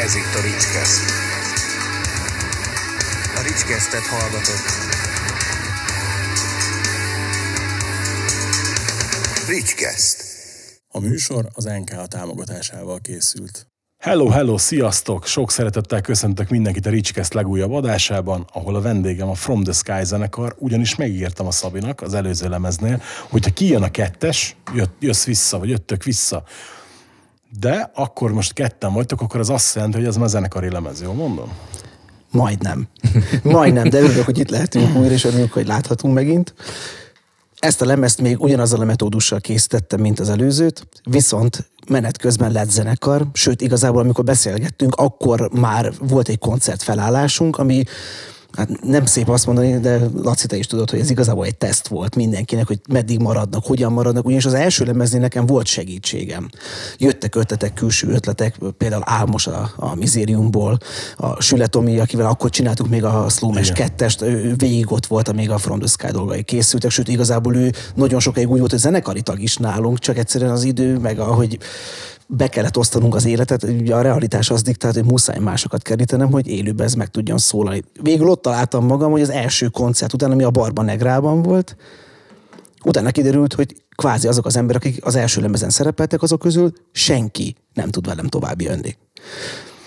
[0.00, 1.10] Ez itt a Ricskeszt.
[3.36, 4.66] A Ricskesztet hallgatott.
[9.48, 10.24] Ricskeszt.
[10.88, 13.66] A műsor az NK támogatásával készült.
[14.02, 15.26] Hello, hello, sziasztok!
[15.26, 20.04] Sok szeretettel köszöntök mindenkit a Ricskeszt legújabb adásában, ahol a vendégem a From the Sky
[20.04, 25.58] zenekar, ugyanis megígértem a Szabinak az előző lemeznél, hogyha kijön a kettes, jött, jössz vissza,
[25.58, 26.44] vagy jöttök vissza,
[27.60, 31.14] de akkor most ketten vagytok, akkor az azt jelenti, hogy ez már zenekari lemez, jól
[31.14, 31.52] mondom?
[32.30, 32.88] Majdnem.
[33.42, 36.54] Majdnem, de örülök, hogy itt lehetünk újra, és örülök, hogy láthatunk megint.
[37.58, 42.70] Ezt a lemezt még ugyanazzal a metódussal készítettem, mint az előzőt, viszont menet közben lett
[42.70, 47.84] zenekar, sőt igazából amikor beszélgettünk, akkor már volt egy koncertfelállásunk, ami
[48.52, 51.88] hát nem szép azt mondani, de Laci, te is tudod, hogy ez igazából egy teszt
[51.88, 56.48] volt mindenkinek, hogy meddig maradnak, hogyan maradnak, ugyanis az első lemeznél nekem volt segítségem.
[56.98, 60.78] Jöttek ötletek, külső ötletek, például Álmos a, a Mizériumból,
[61.16, 65.50] a Süle Tomi, akivel akkor csináltuk még a Slowmesh kettest, ő végig ott volt, amíg
[65.50, 69.22] a From the Sky dolgai készültek, sőt igazából ő nagyon sokáig úgy volt, hogy zenekari
[69.22, 71.58] tag is nálunk, csak egyszerűen az idő, meg ahogy
[72.26, 76.46] be kellett osztanunk az életet, ugye a realitás az diktált, hogy muszáj másokat kerítenem, hogy
[76.46, 77.82] élőben ez meg tudjon szólalni.
[78.02, 81.76] Végül ott találtam magam, hogy az első koncert után, ami a Barba Negrában volt,
[82.84, 87.56] utána kiderült, hogy kvázi azok az emberek, akik az első lemezen szerepeltek, azok közül senki
[87.74, 88.96] nem tud velem tovább jönni.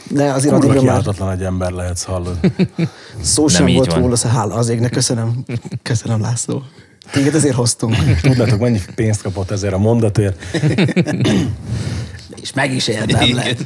[0.09, 2.39] De azért Kurva addigra már egy ember lehetsz hallod.
[3.21, 4.01] szó sem így volt van.
[4.01, 5.43] róla, szóval hála az égnek, köszönöm.
[5.83, 6.63] Köszönöm, László.
[7.11, 7.95] Téged ezért hoztunk.
[8.21, 10.41] Tudnátok, mennyi pénzt kapott ezért a mondatért?
[12.41, 13.57] És meg is érdemled.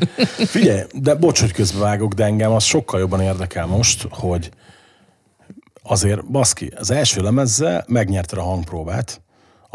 [0.45, 4.49] Figyelj, de bocs, hogy közbevágok, de engem az sokkal jobban érdekel most, hogy
[5.83, 9.21] azért, baszki, az első lemezzel megnyerte a hangpróbát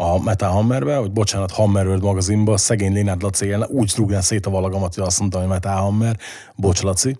[0.01, 4.45] a Metal Hammerbe, hogy bocsánat, Hammer World magazinba, szegény Lénád Laci ellen úgy rúgná szét
[4.45, 6.17] a valagamat, hogy azt mondtam, hogy Metal Hammer,
[6.55, 7.17] bocs Laci.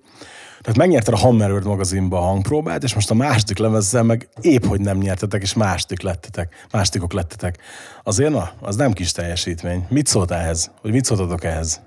[0.61, 4.65] Tehát megnyerte a Hammer World magazinba a hangpróbát, és most a második lemezzel meg épp,
[4.65, 7.57] hogy nem nyertetek, és másik lettetek, másodikok lettetek.
[8.03, 9.85] Azért na, az nem kis teljesítmény.
[9.89, 10.71] Mit szólt ehhez?
[10.81, 11.81] Vagy mit szóltatok ehhez?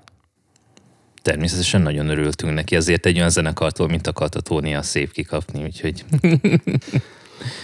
[1.21, 6.05] Természetesen nagyon örültünk neki, azért egy olyan zenekartól, mint a Katatónia szép kikapni, úgyhogy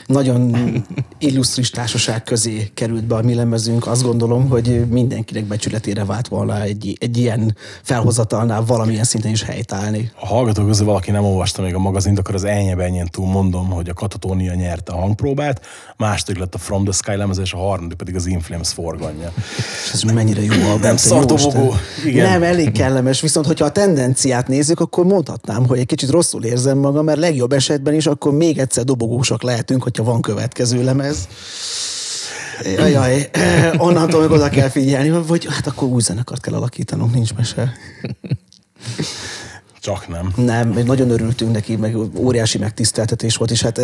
[0.06, 0.56] nagyon
[1.19, 3.88] illusztris társaság közé került be a mi lemezünk.
[3.88, 10.12] Azt gondolom, hogy mindenkinek becsületére vált volna egy, egy ilyen felhozatalnál valamilyen szinten is helytállni.
[10.19, 13.69] A hallgatók közül valaki nem olvasta még a magazint, akkor az ennyi ennyien túl mondom,
[13.69, 15.66] hogy a Katatónia nyerte a hangpróbát,
[15.97, 19.31] második lett a From the Sky lemez, és a harmadik pedig az Inflames forganya.
[19.86, 20.81] És ez mennyire jó album.
[21.53, 21.80] Nem.
[22.06, 22.30] Igen.
[22.30, 23.22] Nem, elég kellemes.
[23.22, 27.51] Viszont, hogyha a tendenciát nézzük, akkor mondhatnám, hogy egy kicsit rosszul érzem magam, mert legjobb
[27.51, 31.28] esetben is akkor még egyszer dobogósak lehetünk, hogyha van következő lemez.
[32.75, 33.30] Jaj,
[33.78, 37.74] onnantól meg oda kell figyelni, vagy hát akkor új zenekart kell alakítanunk, nincs mese.
[39.79, 40.34] Csak nem.
[40.35, 43.81] Nem, nagyon örültünk neki, meg óriási megtiszteltetés volt, és hát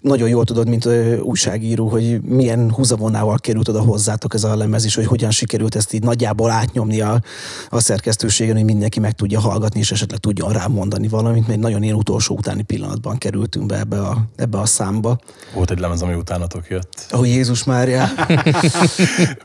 [0.00, 0.88] nagyon jól tudod, mint
[1.20, 5.92] újságíró, hogy milyen húzavonával került oda hozzátok ez a lemez, és hogy hogyan sikerült ezt
[5.92, 7.22] így nagyjából átnyomni a,
[7.68, 11.82] a szerkesztőségen, hogy mindenki meg tudja hallgatni, és esetleg tudjon rám mondani valamit, mert nagyon
[11.82, 15.18] ilyen utolsó utáni pillanatban kerültünk be ebbe a, ebbe a számba.
[15.54, 17.06] Volt egy lemez, ami utánatok jött.
[17.16, 18.08] Ó, Jézus Mária!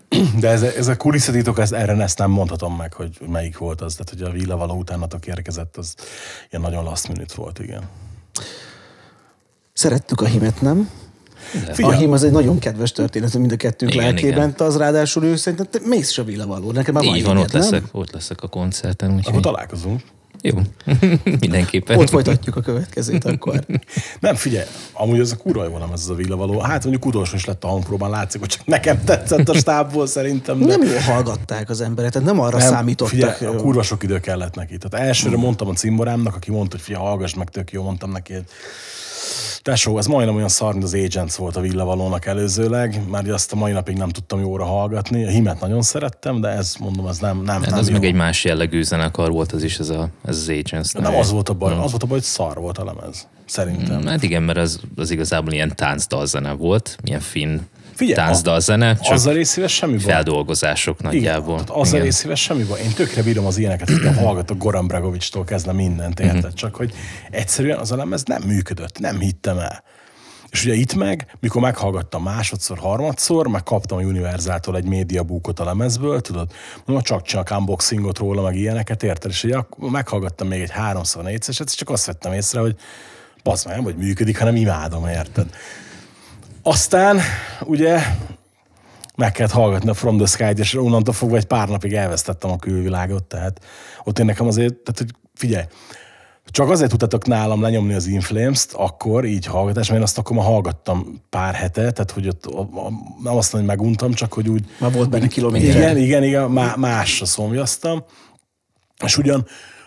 [0.40, 3.96] De ez, ez a kulisszatitok, ezt, erre ezt nem mondhatom meg, hogy melyik volt az.
[3.96, 5.96] Tehát, hogy a Villa való utánatok érkezett, az
[6.50, 7.90] ilyen nagyon last minute volt, igen.
[9.74, 10.90] Szerettük a himet, nem?
[11.70, 14.38] A Figyelj, hím az egy nagyon kedves történet, mind a kettőnk Igen, lelkében.
[14.38, 14.56] igen.
[14.56, 16.72] Te az ráadásul ő szerintem te mész is a villavaló.
[16.72, 17.62] Nekem már van így van, ott nem?
[17.62, 20.02] leszek, ott leszek a koncerten, akkor úgyhogy találkozunk.
[20.48, 20.62] Jó.
[21.40, 21.98] Mindenképpen.
[21.98, 23.66] Ott folytatjuk a következőt akkor.
[24.20, 26.60] Nem, figyelj, amúgy ez a kurva jó nem ez az a Villa való.
[26.60, 30.60] Hát mondjuk utolsó is lett a hangpróbán, látszik, hogy csak nekem tetszett a stábból szerintem.
[30.60, 30.66] De...
[30.66, 33.36] Nem jól hallgatták az emberek, tehát nem arra Nem, számítottak.
[33.36, 34.78] Figyelj, a kurva sok idő kellett neki.
[34.78, 38.34] Tehát elsőre mondtam a cimborámnak, aki mondta, hogy figyelj, hallgass meg, tök jó, mondtam neki,
[38.34, 38.46] hogy
[39.62, 43.56] Tesó, ez majdnem olyan szar, mint az Agents volt a villavalónak előzőleg, mert azt a
[43.56, 45.26] mai napig nem tudtam jóra hallgatni.
[45.26, 47.94] A himet nagyon szerettem, de ez mondom, ez nem, nem, Hát nem az jó.
[47.94, 50.94] meg egy más jellegű zenekar volt az is, ez, a, ez az Agents.
[50.94, 53.28] Nem az volt a baj, az volt a baj, hogy szar volt a lemez.
[53.46, 54.06] Szerintem.
[54.06, 57.60] Hát igen, mert az, az igazából ilyen táncdalzene volt, ilyen finn
[57.98, 60.02] Figyelj, táncdalzene, csak Azzal részével semmi baj.
[60.14, 61.54] feldolgozások Igen, nagyjából.
[61.56, 62.02] tehát azzal Igen.
[62.02, 62.82] részével semmi baj.
[62.82, 66.42] Én tökre bírom az ilyeneket, hogy hallgatok Goran Bregovics-tól kezdve mindent, érted?
[66.44, 66.54] Mhm.
[66.54, 66.94] Csak hogy
[67.30, 69.84] egyszerűen az a lemez nem működött, nem hittem el.
[70.50, 75.64] És ugye itt meg, mikor meghallgattam másodszor, harmadszor, meg kaptam a Univerzától egy médiabúkot a
[75.64, 76.52] lemezből, tudod,
[76.86, 79.32] mondom, csak csinálok unboxingot róla, meg ilyeneket, érted?
[79.32, 82.76] És ugye meghallgattam még egy háromszor, négyszer, és csak azt vettem észre, hogy
[83.44, 85.50] bazd meg, nem, hogy működik, hanem imádom, érted?
[86.68, 87.20] Aztán
[87.64, 88.00] ugye
[89.16, 92.58] meg kellett hallgatni a From the Sky-t, és onnantól fogva egy pár napig elvesztettem a
[92.58, 93.62] külvilágot, tehát
[94.04, 95.64] ott én nekem azért, tehát hogy figyelj,
[96.46, 100.46] csak azért tudtatok nálam lenyomni az Inflames-t, akkor így hallgatás, mert én azt akkor már
[100.46, 102.90] hallgattam pár hete, tehát hogy ott, a, a,
[103.24, 104.66] nem azt mondom, hogy meguntam, csak hogy úgy...
[104.80, 105.76] Már volt benne kilométer.
[105.76, 108.04] Igen, igen, igen, má, másra szomjaztam.
[109.04, 109.46] És ugyan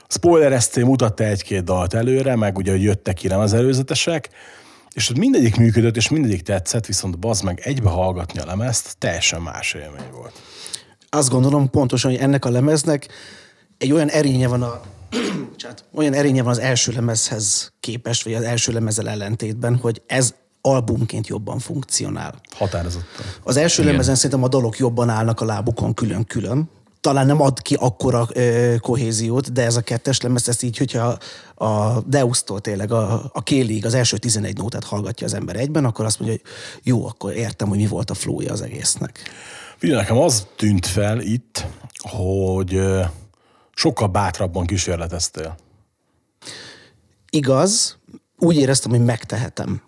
[0.08, 4.30] spoilereztél, mutatta egy-két dalt előre, meg ugye, hogy jöttek ki nem az előzetesek,
[4.94, 9.42] és ott mindegyik működött, és mindegyik tetszett, viszont bazd meg egybe hallgatni a lemezt, teljesen
[9.42, 10.32] más élmény volt.
[11.08, 13.08] Azt gondolom pontosan, hogy ennek a lemeznek
[13.78, 14.80] egy olyan erénye van a
[15.94, 21.26] olyan erénye van az első lemezhez képest, vagy az első lemezzel ellentétben, hogy ez albumként
[21.26, 22.34] jobban funkcionál.
[22.50, 23.26] Határozottan.
[23.42, 23.92] Az első Igen.
[23.92, 26.70] lemezen szerintem a dalok jobban állnak a lábukon külön-külön.
[27.00, 31.18] Talán nem ad ki akkora ö, kohéziót, de ez a kettes lemez, ezt így, hogyha
[31.54, 36.04] a Deus-tól tényleg a, a kélig az első 11 nótát hallgatja az ember egyben, akkor
[36.04, 36.52] azt mondja, hogy
[36.82, 39.20] jó, akkor értem, hogy mi volt a flója az egésznek.
[39.76, 41.66] Figyelj, nekem az tűnt fel itt,
[41.98, 42.80] hogy
[43.74, 45.56] sokkal bátrabban kísérleteztél.
[47.30, 47.98] Igaz,
[48.38, 49.82] úgy éreztem, hogy megtehetem.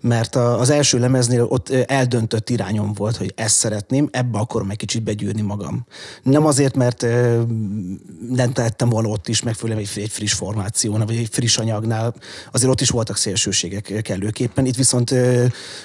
[0.00, 5.02] Mert az első lemeznél ott eldöntött irányom volt, hogy ezt szeretném, ebbe akarom egy kicsit
[5.02, 5.86] begyűrni magam.
[6.22, 7.02] Nem azért, mert
[8.28, 12.14] nem tehettem volna ott is megfelelően egy, egy friss formációnál, vagy egy friss anyagnál.
[12.52, 14.66] Azért ott is voltak szélsőségek kellőképpen.
[14.66, 15.14] Itt viszont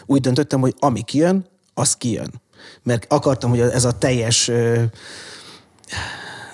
[0.06, 2.42] úgy döntöttem, hogy ami kijön, az kijön.
[2.84, 4.52] Mert akartam, hogy ez a teljes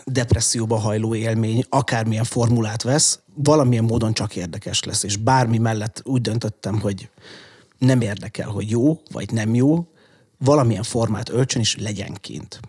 [0.05, 5.03] depresszióba hajló élmény, akármilyen formulát vesz, valamilyen módon csak érdekes lesz.
[5.03, 7.09] És bármi mellett úgy döntöttem, hogy
[7.79, 9.87] nem érdekel, hogy jó vagy nem jó,
[10.37, 12.59] valamilyen formát öltsön és legyen kint.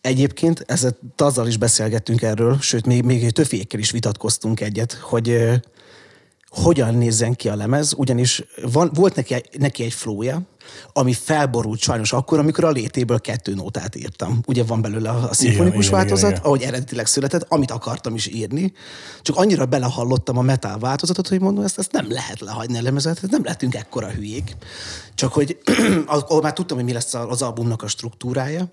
[0.00, 5.60] Egyébként ezzel azzal is beszélgettünk erről, sőt, még, még többiekkel is vitatkoztunk egyet, hogy
[6.50, 10.42] hogyan nézzen ki a lemez, ugyanis van, volt neki, neki egy flója,
[10.92, 14.40] ami felborult sajnos akkor, amikor a létéből kettő nótát írtam.
[14.46, 16.44] Ugye van belőle a, szimfonikus igen, változat, igen, igen.
[16.44, 18.72] ahogy eredetileg született, amit akartam is írni,
[19.22, 23.30] csak annyira belehallottam a metal változatot, hogy mondom, ezt, ezt nem lehet lehagyni a lemezet,
[23.30, 24.56] nem lehetünk ekkora hülyék.
[25.14, 25.58] Csak hogy
[26.06, 28.72] ahol már tudtam, hogy mi lesz az albumnak a struktúrája,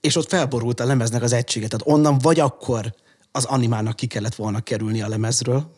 [0.00, 1.68] és ott felborult a lemeznek az egysége.
[1.68, 2.94] Tehát onnan vagy akkor
[3.32, 5.75] az animának ki kellett volna kerülni a lemezről,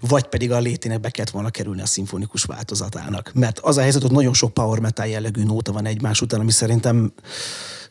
[0.00, 3.30] vagy pedig a létének be kellett volna kerülni a szimfonikus változatának.
[3.34, 6.50] Mert az a helyzet, hogy nagyon sok power metal jellegű nóta van egymás után, ami
[6.50, 7.12] szerintem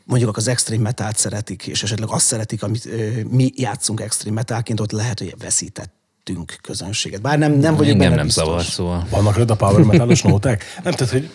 [0.03, 4.79] mondjuk az extreme metált szeretik, és esetleg azt szeretik, amit ö, mi játszunk extreme metalként,
[4.79, 7.21] ott lehet, hogy veszítettünk közönséget.
[7.21, 8.43] Bár nem, nem vagyok Engem benne nem biztos.
[8.43, 9.07] zavar, szóval.
[9.09, 10.63] Vannak röd a power metalos nóták?
[10.83, 11.29] Nem, tehát, hogy...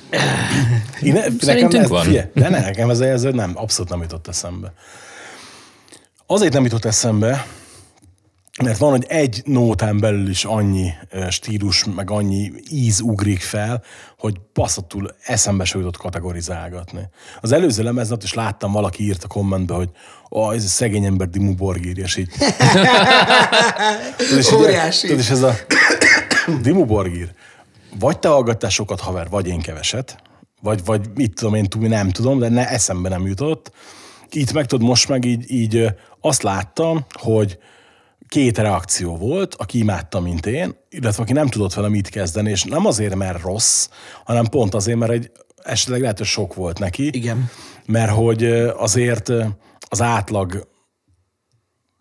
[1.02, 2.04] Én, ne- nekem Szerintünk ez, van.
[2.04, 4.72] Figyelj, de ne, nekem ez, ez nem, abszolút nem jutott eszembe.
[6.26, 7.46] Azért nem jutott eszembe,
[8.64, 10.90] mert van, hogy egy nótán belül is annyi
[11.28, 13.82] stílus, meg annyi íz ugrik fel,
[14.18, 17.08] hogy passzottul eszembe se jutott kategorizálgatni.
[17.40, 19.90] Az előző lemezen ott is láttam, valaki írt a kommentbe, hogy
[20.28, 22.30] oh, ez a szegény ember Dimu Borgir, és így...
[24.16, 25.06] Tudod, Óriási.
[25.06, 25.54] Tudod, és ez a
[26.62, 27.32] Dimu Borgir,
[27.98, 30.22] vagy te hallgattál sokat, haver, vagy én keveset,
[30.62, 33.72] vagy, vagy mit tudom én, túl, nem tudom, de ne, eszembe nem jutott.
[34.30, 35.86] Itt meg tudod, most meg így, így
[36.20, 37.58] azt láttam, hogy
[38.30, 42.64] két reakció volt, aki imádta, mint én, illetve aki nem tudott vele mit kezdeni, és
[42.64, 43.88] nem azért, mert rossz,
[44.24, 45.30] hanem pont azért, mert egy
[45.62, 47.06] esetleg lehet, hogy sok volt neki.
[47.06, 47.50] Igen.
[47.86, 48.44] Mert hogy
[48.76, 49.32] azért
[49.88, 50.68] az átlag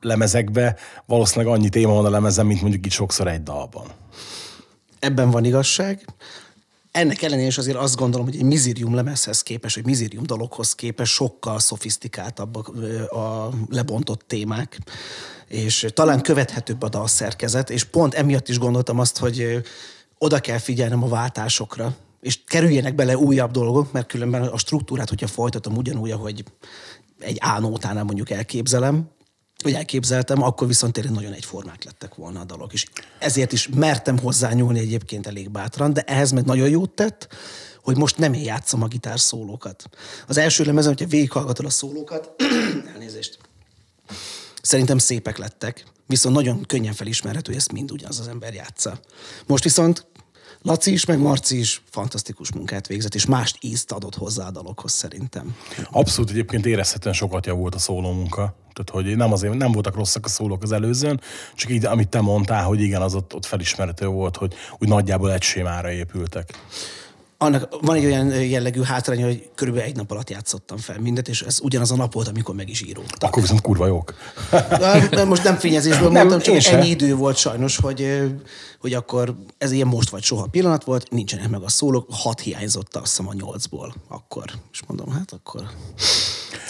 [0.02, 0.76] lemezekbe
[1.06, 3.88] valószínűleg annyi téma van a lemezen, mint mondjuk itt sokszor egy dalban.
[5.00, 6.06] Ebben van igazság.
[6.92, 11.14] Ennek ellenére is azért azt gondolom, hogy egy Mizirium lemezhez képest, vagy Mizirium dalokhoz képest
[11.14, 12.68] sokkal szofisztikáltabbak
[13.12, 14.80] a lebontott témák,
[15.50, 19.62] és talán követhetőbb a dalszerkezet, és pont emiatt is gondoltam azt, hogy
[20.18, 25.28] oda kell figyelnem a váltásokra, és kerüljenek bele újabb dolgok, mert különben a struktúrát, hogyha
[25.28, 26.44] folytatom ugyanúgy, ahogy
[27.20, 27.60] egy A
[28.04, 29.10] mondjuk elképzelem,
[29.64, 32.74] hogy elképzeltem, akkor viszont tényleg nagyon egyformák lettek volna a dalok.
[32.74, 32.86] És
[33.20, 37.28] ezért is mertem hozzányúlni egyébként elég bátran, de ehhez meg nagyon jót tett,
[37.84, 39.90] hogy most nem én játszom a gitár szólókat.
[40.28, 42.32] Az első lemezen, hogyha végighallgatod a szólókat,
[42.94, 43.38] elnézést,
[44.62, 49.00] szerintem szépek lettek, viszont nagyon könnyen felismerhető, hogy ezt mind ugyanaz az ember játsza.
[49.46, 50.08] Most viszont
[50.62, 54.92] Laci is, meg Marci is fantasztikus munkát végzett, és mást ízt adott hozzá a dalokhoz
[54.92, 55.56] szerintem.
[55.92, 58.56] Abszolút egyébként érezhetően sokat javult a szóló munka.
[58.74, 61.22] Tehát, hogy nem azért, nem voltak rosszak a szólók az előzőn,
[61.56, 65.34] csak így, amit te mondtál, hogy igen, az ott, ott felismerhető volt, hogy úgy nagyjából
[65.34, 66.58] egy sémára épültek.
[67.42, 71.42] Annak van egy olyan jellegű hátránya, hogy körülbelül egy nap alatt játszottam fel mindet, és
[71.42, 73.30] ez ugyanaz a nap volt, amikor meg is íródtam.
[73.30, 74.14] Akkor viszont kurva jók.
[75.28, 78.22] Most nem fényezésből Nem, mondtam, csak ennyi idő volt sajnos, hogy,
[78.80, 82.96] hogy akkor ez ilyen most vagy soha pillanat volt, nincsenek meg a szólók, hat hiányzott
[82.96, 84.46] azt hiszem a nyolcból akkor.
[84.72, 85.64] És mondom, hát akkor,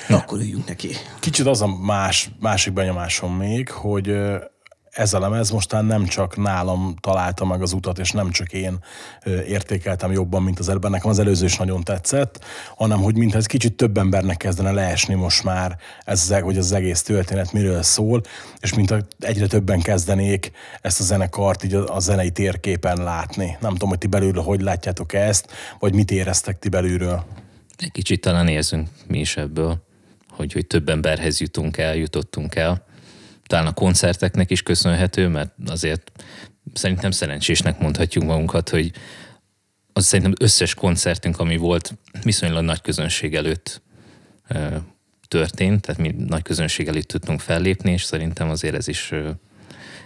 [0.09, 0.89] akkor üljünk neki.
[1.19, 4.11] Kicsit az a más, másik benyomásom még, hogy
[4.99, 8.79] ez a lemez mostán nem csak nálam találta meg az utat, és nem csak én
[9.47, 12.39] értékeltem jobban, mint az előbb, nekem az előző is nagyon tetszett,
[12.75, 17.01] hanem hogy mintha ez kicsit több embernek kezdene leesni most már, ez, hogy az egész
[17.01, 18.21] történet miről szól,
[18.59, 20.51] és mint egyre többen kezdenék
[20.81, 23.57] ezt a zenekart így a, a zenei térképen látni.
[23.59, 27.25] Nem tudom, hogy ti belülről hogy látjátok ezt, vagy mit éreztek ti belülről.
[27.77, 29.83] Egy kicsit talán érzünk mi is ebből,
[30.29, 32.87] hogy, hogy több emberhez jutunk el, jutottunk el.
[33.49, 36.11] Talán a koncerteknek is köszönhető, mert azért
[36.73, 38.91] szerintem szerencsésnek mondhatjuk magunkat, hogy
[39.93, 43.81] az szerintem összes koncertünk, ami volt, viszonylag nagy közönség előtt
[45.27, 49.11] történt, tehát mi nagy közönség előtt tudtunk fellépni, és szerintem azért ez is,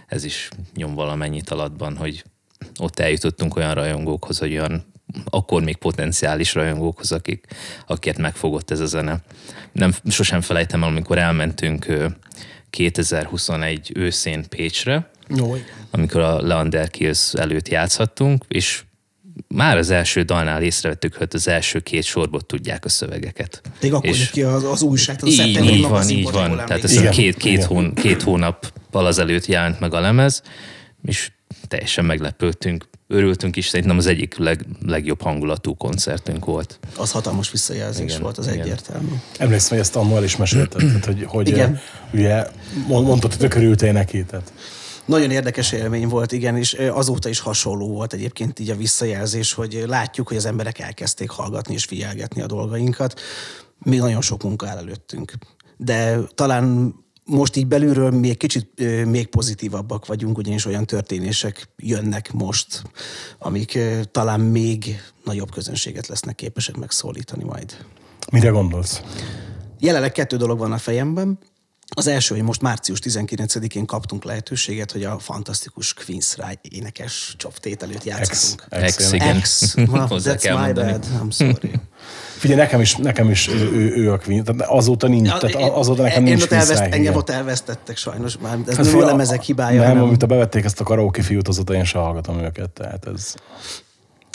[0.06, 2.24] ez is nyom valamennyit alatban, hogy
[2.80, 4.84] ott eljutottunk olyan rajongókhoz, hogy olyan
[5.24, 7.46] akkor még potenciális rajongókhoz, akik,
[7.86, 9.20] akiket megfogott ez a zene.
[9.72, 11.86] Nem, sosem felejtem el, amikor elmentünk
[12.74, 15.56] 2021 őszén Pécsre, Jó,
[15.90, 18.82] amikor a Leander Kills előtt játszhattunk, és
[19.48, 23.60] már az első dalnál észrevettük, hogy az első két sorból tudják a szövegeket.
[23.80, 26.56] Még akkor És- ki az, az újság, az így, így van, így van.
[26.56, 30.42] Tehát ez Igen, két, két, hón, két hónappal azelőtt jelent meg a lemez,
[31.04, 31.30] és
[31.68, 32.88] teljesen meglepődtünk.
[33.06, 36.78] Örültünk is, szerintem az egyik leg, legjobb hangulatú koncertünk volt.
[36.96, 38.60] Az hatalmas visszajelzés Igen, volt, az igen.
[38.60, 39.14] egyértelmű.
[39.38, 41.78] Emlékszem, hogy ezt el is mesélted, tehát, hogy, hogy Igen.
[42.12, 42.46] ugye
[42.86, 44.52] mond- mondtad, hogy tök örültél neki, tehát
[45.04, 49.52] Nagyon érdekes élmény volt, igen, és ö, azóta is hasonló volt egyébként így a visszajelzés,
[49.52, 53.20] hogy látjuk, hogy az emberek elkezdték hallgatni és figyelgetni a dolgainkat.
[53.78, 55.32] Még nagyon sok munka áll előttünk.
[55.76, 56.94] De talán
[57.24, 62.82] most így belülről még kicsit még pozitívabbak vagyunk, ugyanis olyan történések jönnek most,
[63.38, 63.78] amik
[64.10, 67.76] talán még nagyobb közönséget lesznek képesek megszólítani majd.
[68.32, 69.00] mire gondolsz?
[69.80, 71.38] Jelenleg kettő dolog van a fejemben.
[71.88, 77.96] Az első, hogy most március 19-én kaptunk lehetőséget, hogy a fantasztikus Queen's Rye énekes csaptételőt
[77.96, 78.64] Ex, játszhatunk.
[78.68, 79.36] Ex, ex, igen.
[79.36, 79.74] Ex.
[79.76, 80.90] Well, Hozzá that's my mondani.
[80.92, 81.06] bad.
[81.22, 81.70] I'm sorry.
[82.38, 86.02] Figyelj, nekem is, nekem is ő, ő, ő a Queen, tehát azóta nincs, tehát azóta
[86.02, 88.58] nekem én nincs ott elveszt, engem ott elvesztettek sajnos már.
[88.66, 91.74] Ez Hát nem a lemezek hibája, Nem, hanem amit bevették ezt a karaoke fiút, azóta
[91.74, 93.34] én sem hallgatom őket, tehát ez...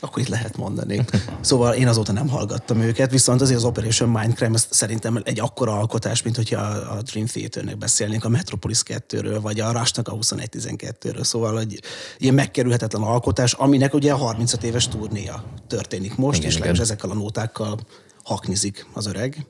[0.02, 1.06] akkor itt lehet mondani.
[1.42, 5.78] Szóval én azóta nem hallgattam őket, viszont azért az Operation Mindcrime ez szerintem egy akkora
[5.78, 11.24] alkotás, mint hogyha a Dream Theaternek beszélnénk, a Metropolis 2-ről, vagy a Rushnak a 21-12-ről.
[11.24, 11.82] Szóval egy
[12.18, 16.80] ilyen megkerülhetetlen alkotás, aminek ugye a 35 éves turnéja történik most, Igen, és igen.
[16.80, 17.80] ezekkel a nótákkal
[18.24, 19.46] haknizik az öreg.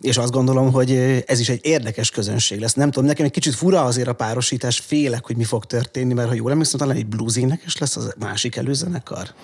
[0.00, 0.92] És azt gondolom, hogy
[1.26, 2.74] ez is egy érdekes közönség lesz.
[2.74, 6.28] Nem tudom, nekem egy kicsit fura azért a párosítás, félek, hogy mi fog történni, mert
[6.28, 9.34] ha jól emlékszem, talán egy blues énekes lesz az másik előzenekar.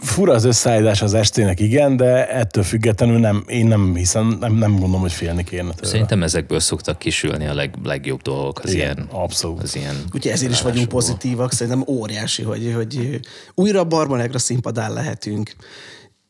[0.00, 4.70] Fura az összeállítás az estének, igen, de ettől függetlenül nem, én nem hiszem, nem, nem
[4.70, 5.90] gondolom, hogy félni kéne tőle.
[5.90, 9.62] Szerintem ezekből szoktak kisülni a leg, legjobb dolgok, az Igen, ilyen, abszolút.
[9.62, 13.20] az ilyen Úgyhogy ezért is vagyunk pozitívak, szerintem óriási, hogy, hogy
[13.54, 15.52] újra Barbanegra színpadán lehetünk.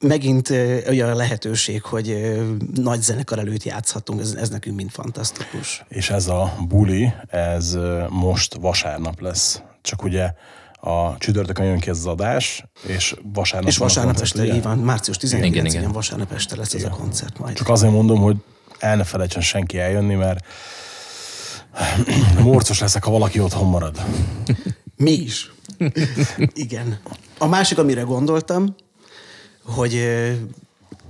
[0.01, 0.51] Megint
[0.89, 2.39] olyan lehetőség, hogy
[2.75, 5.85] nagy zenekar előtt játszhatunk, ez, ez nekünk mind fantasztikus.
[5.89, 7.79] És ez a buli, ez
[8.09, 9.63] most vasárnap lesz.
[9.83, 10.33] Csak ugye
[10.81, 14.79] a csütörtökön jön ki ez az adás, és vasárnap És vasárnap koncert, este, így van,
[14.79, 15.83] március 19 Igen, igen, igen.
[15.83, 15.95] igen.
[15.95, 17.57] vasárnap este lesz ez a koncert majd.
[17.57, 18.37] Csak azért mondom, hogy
[18.79, 20.45] el ne felejtsen senki eljönni, mert
[22.43, 24.05] morcos leszek, ha valaki otthon marad.
[24.97, 25.53] Mi is.
[26.55, 26.99] Igen.
[27.39, 28.75] A másik, amire gondoltam,
[29.65, 30.07] hogy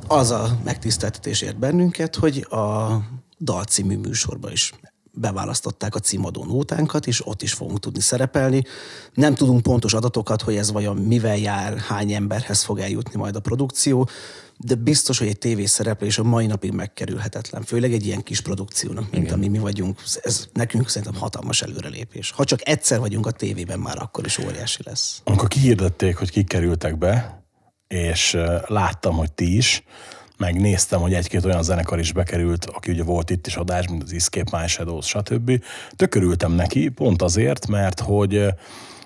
[0.07, 2.97] az a megtiszteltetés ért bennünket, hogy a
[3.41, 4.73] Dal című műsorba is
[5.13, 8.63] beválasztották a címadó nótánkat, és ott is fogunk tudni szerepelni.
[9.15, 13.41] Nem tudunk pontos adatokat, hogy ez vajon mivel jár, hány emberhez fog eljutni majd a
[13.41, 14.09] produkció,
[14.57, 19.25] de biztos, hogy egy tévészereplés a mai napig megkerülhetetlen, főleg egy ilyen kis produkciónak, mint
[19.25, 19.35] Igen.
[19.35, 20.01] ami mi vagyunk.
[20.23, 22.31] Ez nekünk szerintem hatalmas előrelépés.
[22.31, 25.21] Ha csak egyszer vagyunk a tévében, már akkor is óriási lesz.
[25.25, 27.40] Amikor kihirdették, hogy kik kerültek be,
[27.91, 29.83] és láttam, hogy ti is,
[30.37, 34.03] meg néztem, hogy egy-két olyan zenekar is bekerült, aki ugye volt itt is adás, mint
[34.03, 35.65] az Escape My Shadows, stb.
[35.97, 38.47] Tökörültem neki, pont azért, mert hogy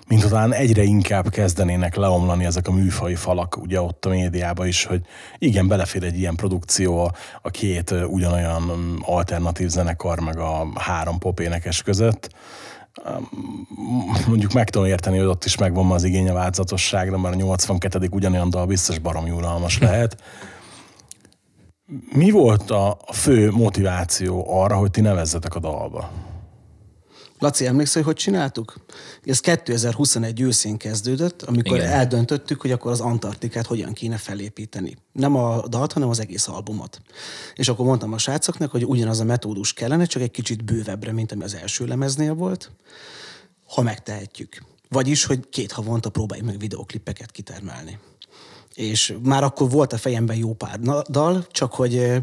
[0.07, 4.83] mint talán egyre inkább kezdenének leomlani ezek a műfai falak, ugye ott a médiában is,
[4.83, 5.01] hogy
[5.37, 7.11] igen, belefér egy ilyen produkció a,
[7.41, 12.29] a két ugyanolyan alternatív zenekar, meg a három popénekes között,
[14.27, 18.07] mondjuk meg tudom érteni, hogy ott is megvan az igény a változatosságra, mert a 82.
[18.11, 20.17] ugyanolyan dal biztos baromi unalmas lehet.
[22.11, 26.09] Mi volt a fő motiváció arra, hogy ti nevezzetek a dalba?
[27.39, 28.75] Laci, emlékszel, hogy hogy csináltuk?
[29.23, 31.89] Ez 2021 őszén kezdődött, amikor Igen.
[31.89, 34.97] Eldöntöttük, hogy akkor az Antarktikát hogyan kéne felépíteni.
[35.11, 37.01] Nem a dalt, hanem az egész albumot.
[37.55, 41.31] És akkor mondtam a srácoknak, hogy ugyanaz a metódus kellene, csak egy kicsit bővebbre, mint
[41.31, 42.71] ami az első lemeznél volt,
[43.67, 44.63] ha megtehetjük.
[44.89, 47.99] Vagyis, hogy két havonta próbáljuk meg videoklipeket kitermelni.
[48.73, 52.13] És már akkor volt a fejemben jó pár dal, csak hogy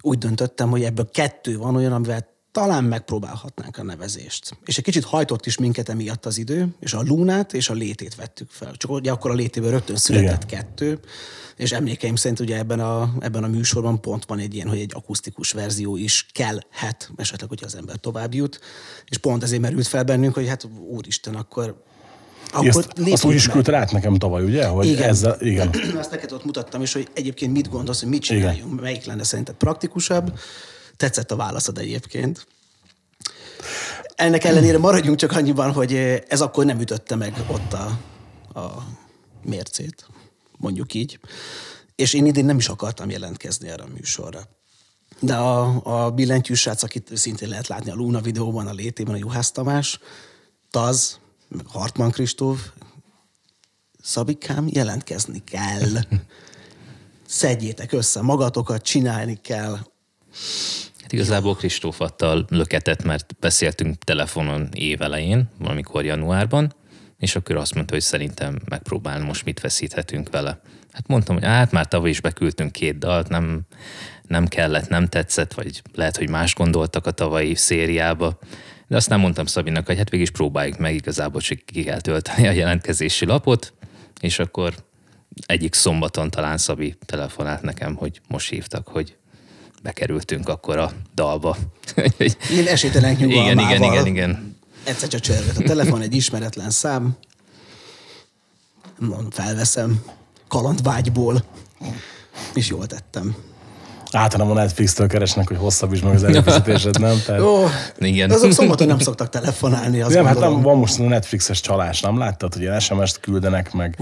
[0.00, 4.56] úgy döntöttem, hogy ebből kettő van olyan, amivel talán megpróbálhatnánk a nevezést.
[4.64, 8.14] És egy kicsit hajtott is minket emiatt az idő, és a Lunát és a Létét
[8.14, 8.76] vettük fel.
[8.76, 10.60] Csak ugye akkor a Létéből rögtön született Igen.
[10.60, 10.98] kettő,
[11.56, 14.92] és emlékeim szerint ugye ebben a, ebben a műsorban pont van egy ilyen, hogy egy
[14.94, 18.60] akusztikus verzió is kellhet, esetleg, hogyha az ember tovább jut.
[19.08, 21.84] És pont ezért merült fel bennünk, hogy hát úristen, akkor
[22.54, 24.66] akkor Azt, azt úgy is küldte át nekem tavaly, ugye?
[24.66, 25.08] Hogy Igen.
[25.08, 25.70] Ezzel, igen.
[25.98, 28.82] Azt neked ott mutattam is, hogy egyébként mit gondolsz, hogy mit csináljunk, Igen.
[28.82, 30.38] melyik lenne szerinted praktikusabb.
[31.02, 32.46] Tetszett a válaszod egyébként.
[34.14, 35.94] Ennek ellenére maradjunk csak annyiban, hogy
[36.28, 37.98] ez akkor nem ütötte meg ott a,
[38.60, 38.86] a
[39.44, 40.06] mércét,
[40.58, 41.18] mondjuk így.
[41.94, 44.48] És én idén nem is akartam jelentkezni erre a műsorra.
[45.20, 49.18] De a, a billentyűs srác, akit szintén lehet látni a Luna videóban, a létében, a
[49.18, 49.98] Juhász Tamás,
[50.70, 51.18] Taz,
[51.48, 52.70] meg Hartman Kristóf,
[54.02, 55.90] Szabikám, jelentkezni kell.
[57.26, 59.78] Szedjétek össze magatokat, csinálni kell.
[61.12, 66.74] Hát igazából Kristóf adta löketet, mert beszéltünk telefonon évelején, valamikor januárban,
[67.18, 70.60] és akkor azt mondta, hogy szerintem megpróbálni most mit veszíthetünk vele.
[70.92, 73.60] Hát mondtam, hogy hát már tavaly is beküldtünk két dalt, nem,
[74.22, 78.38] nem kellett, nem tetszett, vagy lehet, hogy más gondoltak a tavalyi szériába.
[78.88, 82.46] De aztán mondtam Szabinak, hogy hát végig is próbáljuk meg, igazából csak ki kell tölteni
[82.46, 83.72] a jelentkezési lapot,
[84.20, 84.74] és akkor
[85.46, 89.16] egyik szombaton talán Szabi telefonált nekem, hogy most hívtak, hogy
[89.82, 91.56] bekerültünk akkor a dalba.
[92.58, 93.74] Én esélytelen igen, nyugalmával.
[93.76, 94.56] igen, igen, igen.
[94.84, 97.16] Egyszer csak csörgött a telefon, egy ismeretlen szám.
[98.98, 100.04] Mondom, felveszem.
[100.48, 101.44] Kalandvágyból.
[102.54, 103.36] És jól tettem.
[104.12, 107.22] Általában a Netflix-től keresnek, hogy hosszabb is meg az előfizetésed, nem?
[107.26, 107.64] Tehát, Ó,
[107.98, 108.28] Igen.
[108.28, 110.54] de azok szombaton nem szoktak telefonálni, azt nem, hát gondolom.
[110.60, 113.98] nem, van most a Netflixes csalás, nem láttad, hogy ilyen SMS-t küldenek, meg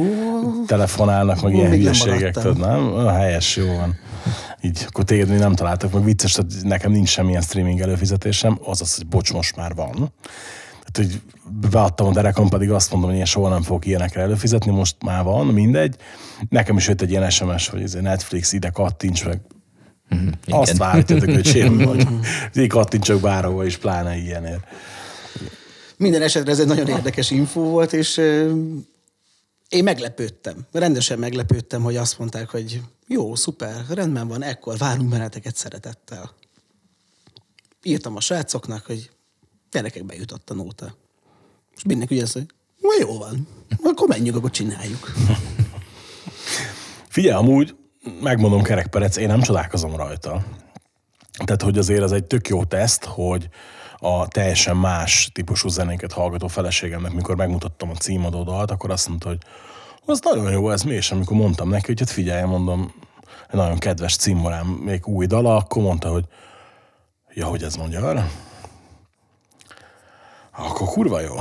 [0.66, 2.92] telefonálnak, meg Ú, ilyen hülyeségek, tudod, nem?
[2.92, 3.98] Ó, helyes, jó van.
[4.62, 8.96] Így, akkor téged még nem találtak, meg vicces, tehát nekem nincs semmilyen streaming előfizetésem, azaz,
[8.96, 10.12] hogy bocs, most már van.
[10.92, 11.20] Tehát, hogy
[11.70, 15.24] beadtam a derekam, pedig azt mondom, hogy én soha nem fogok ilyenekre előfizetni, most már
[15.24, 15.96] van, mindegy.
[16.48, 19.40] Nekem is jött egy ilyen SMS, hogy ez Netflix ide kattints meg.
[20.48, 22.06] Azt várjátok, hogy sém vagy.
[22.54, 24.64] Így kattintsok bárhova is, pláne ilyenért.
[25.96, 28.16] Minden esetre ez egy nagyon érdekes infó volt, és
[29.68, 30.56] én meglepődtem.
[30.72, 32.80] Rendesen meglepődtem, hogy azt mondták, hogy
[33.12, 36.34] jó, szuper, rendben van, ekkor várunk benneteket szeretettel.
[37.82, 39.10] Írtam a srácoknak, hogy
[39.70, 40.94] gyerekek bejutott a nóta.
[41.76, 43.48] És mindenki ugye azt mondja, "Na, jó van,
[43.82, 45.12] akkor menjünk, akkor csináljuk.
[47.08, 47.76] Figyelj, amúgy
[48.20, 50.44] megmondom kerekperec, én nem csodálkozom rajta.
[51.44, 53.48] Tehát, hogy azért ez egy tök jó teszt, hogy
[53.98, 59.28] a teljesen más típusú zenéket hallgató feleségemnek, mikor megmutattam a címadó dalt, akkor azt mondta,
[59.28, 59.40] hogy
[60.10, 62.92] az nagyon jó, ez mi, és amikor mondtam neki, hogy hát figyelj, mondom,
[63.48, 66.24] egy nagyon kedves címvarám, még új dala, akkor mondta, hogy
[67.34, 68.24] ja, hogy ez magyar?
[70.56, 71.34] Akkor kurva jó.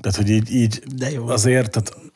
[0.00, 1.28] Tehát, hogy így, így De jó.
[1.28, 2.12] azért, tehát,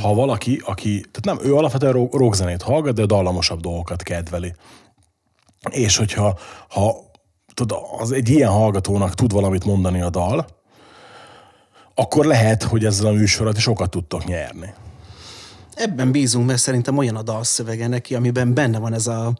[0.00, 4.54] ha valaki, aki, tehát nem, ő alapvetően ro- rockzenét hallgat, de a dallamosabb dolgokat kedveli.
[5.70, 6.38] És hogyha
[6.68, 6.96] ha,
[7.54, 10.46] tudod, az egy ilyen hallgatónak tud valamit mondani a dal,
[11.94, 14.74] akkor lehet, hogy ezzel a műsorral is sokat tudtok nyerni.
[15.74, 19.38] Ebben bízunk, mert szerintem olyan a dalszövege neki, amiben benne van ez a,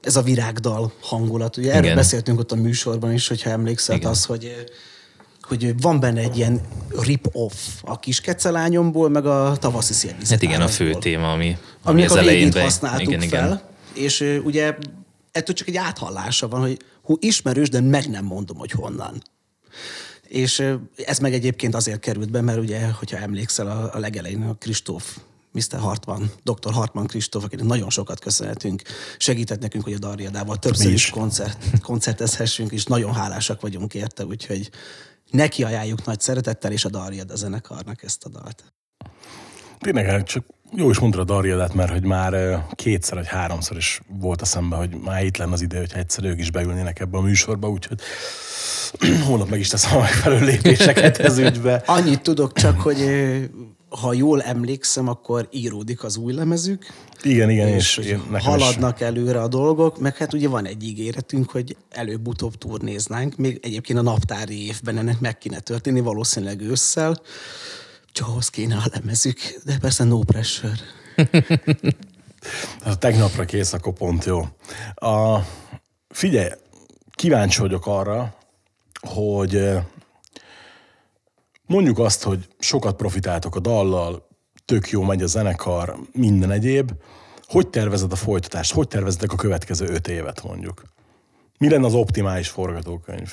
[0.00, 1.56] ez a virágdal hangulat.
[1.56, 1.96] Ugye erről Igen.
[1.96, 4.10] beszéltünk ott a műsorban is, hogyha emlékszel, Igen.
[4.10, 4.66] az, hogy
[5.42, 6.60] hogy van benne egy ilyen
[7.00, 12.04] rip-off a kis kecelányomból, meg a tavaszi szélvizet Hát igen, a fő téma, ami, ami
[12.04, 12.62] az a elején be...
[12.62, 14.04] használtuk igen, fel, igen.
[14.04, 14.76] és ugye
[15.32, 19.22] ettől csak egy áthallása van, hogy hú, ismerős, de meg nem mondom, hogy honnan.
[20.28, 20.64] És
[20.96, 25.16] ez meg egyébként azért került be, mert ugye, hogyha emlékszel a, a legelején a Kristóf,
[25.52, 25.78] Mr.
[25.78, 26.72] Hartman, Dr.
[26.72, 28.82] Hartman Kristóf, akinek nagyon sokat köszönhetünk,
[29.18, 31.10] segített nekünk, hogy a Darjadával többször Mi is is.
[31.10, 34.70] koncert, koncertezhessünk, és nagyon hálásak vagyunk érte, úgyhogy
[35.30, 38.64] neki ajánljuk nagy szeretettel, és a Darjad a zenekarnak ezt a dalt.
[39.78, 40.44] Tényleg, hát csak
[40.76, 44.76] jó is mondta a Darjadát, mert hogy már kétszer vagy háromszor is volt a szembe,
[44.76, 48.00] hogy már itt lenne az ide, hogyha egyszer ők is beülnének ebbe a műsorba, úgyhogy
[49.26, 51.82] holnap meg is teszem a megfelelő lépéseket ez ügybe.
[51.86, 53.00] Annyit tudok csak, hogy
[54.00, 56.86] ha jól emlékszem, akkor íródik az új lemezük,
[57.22, 61.50] Igen, igen, és, és, én, haladnak előre a dolgok, meg hát ugye van egy ígéretünk,
[61.50, 67.20] hogy előbb-utóbb turnéznánk, még egyébként a naptári évben ennek meg kéne történni, valószínűleg ősszel,
[68.12, 70.72] csak ahhoz kéne a lemezük, de persze no pressure.
[71.16, 71.28] Is,
[72.84, 74.46] ha tegnapra kész, akkor pont jó.
[74.94, 75.38] A,
[76.08, 76.50] figyelj,
[77.14, 78.34] kíváncsi vagyok arra,
[79.00, 79.70] hogy
[81.72, 84.28] mondjuk azt, hogy sokat profitáltok a dallal,
[84.64, 86.90] tök jó megy a zenekar, minden egyéb.
[87.46, 88.72] Hogy tervezed a folytatást?
[88.72, 90.82] Hogy tervezedek a következő öt évet mondjuk?
[91.58, 93.32] Mi lenne az optimális forgatókönyv?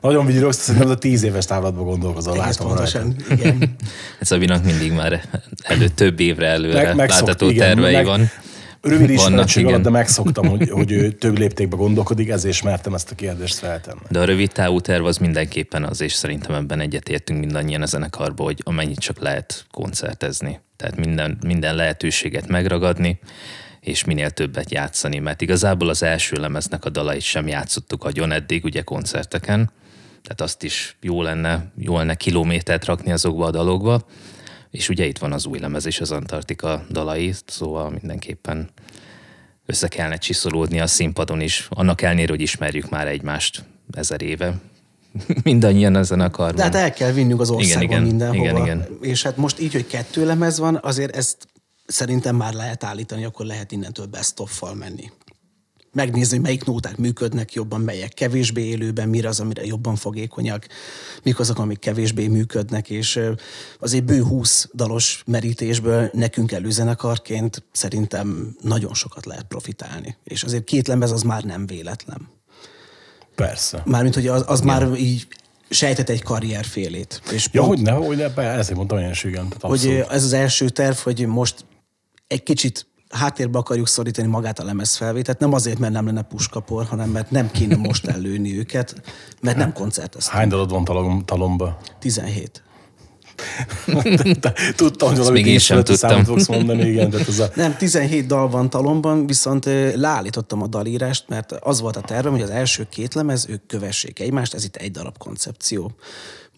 [0.00, 2.98] Nagyon vigyorogsz, szerintem a tíz éves távlatban gondolkozol, Egész látom rajta.
[3.00, 3.58] pontosan, igen.
[4.18, 5.28] Hát Szabinak mindig már
[5.62, 8.28] elő, több évre előre megszok- látható igen, tervei meg- van.
[8.80, 13.14] Rövid ismeretség alatt, de megszoktam, hogy, hogy ő több léptékbe gondolkodik, ezért ismertem ezt a
[13.14, 14.00] kérdést feltenni.
[14.08, 18.46] De a rövid távú terv az mindenképpen az, és szerintem ebben egyetértünk mindannyian a zenekarban,
[18.46, 20.60] hogy amennyit csak lehet koncertezni.
[20.76, 23.18] Tehát minden, minden lehetőséget megragadni,
[23.80, 28.64] és minél többet játszani, mert igazából az első lemeznek a dalait sem játszottuk agyon eddig,
[28.64, 29.70] ugye koncerteken,
[30.22, 34.04] tehát azt is jó lenne, jó lenne kilométert rakni azokba a dalokba,
[34.70, 38.68] és ugye itt van az új lemez és az Antarktika dalai, szóval mindenképpen
[39.66, 44.54] össze kellene csiszolódni a színpadon is, annak ellenére, hogy ismerjük már egymást ezer éve.
[45.42, 46.56] Mindannyian ezen akarban.
[46.56, 48.42] De hát el kell vinnünk az országon igen, mindenhova.
[48.42, 48.86] igen, igen.
[49.00, 51.48] És hát most így, hogy kettő lemez van, azért ezt
[51.86, 54.34] szerintem már lehet állítani, akkor lehet innentől best
[54.78, 55.10] menni.
[55.92, 60.66] Megnézni, hogy melyik nóták működnek jobban, melyek kevésbé élőben, mire az, amire jobban fogékonyak,
[61.22, 63.20] mik azok, amik kevésbé működnek, és
[63.78, 70.16] azért bő 20 dalos merítésből nekünk előzenekarként szerintem nagyon sokat lehet profitálni.
[70.24, 72.28] És azért két lemez az már nem véletlen.
[73.34, 73.82] Persze.
[73.84, 75.26] Mármint, hogy az, az már így
[75.70, 77.22] sejtett egy karrier félét.
[77.32, 79.52] És Ja, pont- hogy ne, hogy ne, ezért mondtam én is, igen.
[79.60, 81.64] Hogy ez az első terv, hogy most
[82.26, 87.10] egy kicsit háttérbe akarjuk szorítani magát a lemezfelvételt, nem azért, mert nem lenne puskapor, hanem
[87.10, 89.02] mert nem kéne most ellőni őket,
[89.40, 90.36] mert nem koncerteztünk.
[90.36, 91.78] Hány dalod van talom, talomba?
[91.98, 92.62] 17.
[94.76, 96.10] Tudtam, hogy valami még én sem tudtam.
[96.10, 97.10] számot fogsz mondani, igen.
[97.10, 101.96] Tehát ez a, Nem, 17 dal van talomban, viszont leállítottam a dalírást, mert az volt
[101.96, 105.92] a tervem, hogy az első két lemez, ők kövessék egymást, ez itt egy darab koncepció.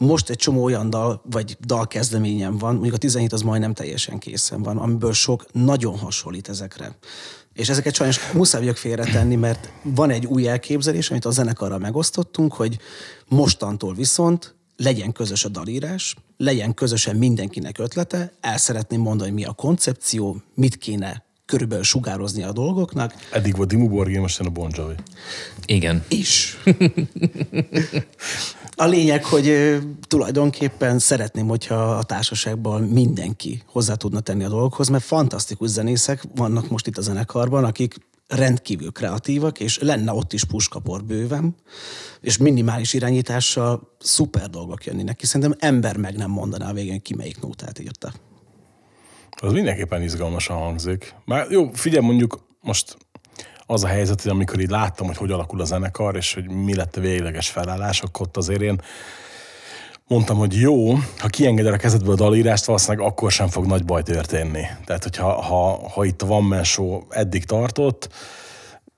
[0.02, 4.62] Most egy csomó olyan dal, vagy dalkezdeményem van, mondjuk a 17 az majdnem teljesen készen
[4.62, 6.96] van, amiből sok nagyon hasonlít ezekre.
[7.52, 12.52] És ezeket sajnos muszáj vagyok félretenni, mert van egy új elképzelés, amit a zenekarral megosztottunk,
[12.52, 12.78] hogy
[13.28, 19.44] mostantól viszont legyen közös a dalírás, legyen közösen mindenkinek ötlete, el szeretném mondani, hogy mi
[19.44, 24.70] a koncepció, mit kéne körülbelül sugározni a dolgoknak, eddig volt Dimu Borgé, most a Bon
[24.74, 24.94] Jovi.
[25.66, 26.04] Igen.
[26.08, 26.56] is.
[28.83, 35.05] A lényeg, hogy tulajdonképpen szeretném, hogyha a társaságban mindenki hozzá tudna tenni a dolgokhoz, mert
[35.05, 37.95] fantasztikus zenészek vannak most itt a zenekarban, akik
[38.29, 41.55] rendkívül kreatívak, és lenne ott is puskapor bőven,
[42.21, 45.27] és minimális irányítással szuper dolgok jönnének ki.
[45.27, 48.12] Szerintem ember meg nem mondaná a végén, ki melyik nótát írta.
[49.31, 51.14] Az mindenképpen izgalmasan hangzik.
[51.25, 52.97] Már jó, figyelj, mondjuk most
[53.72, 56.74] az a helyzet, hogy amikor így láttam, hogy hogy alakul a zenekar, és hogy mi
[56.74, 58.80] lett a végleges felállás, akkor ott azért én
[60.06, 64.02] mondtam, hogy jó, ha kiengeded a kezedből a dalírást, valószínűleg akkor sem fog nagy baj
[64.02, 64.62] történni.
[64.85, 68.08] Tehát, hogyha ha, ha itt a One Man eddig tartott,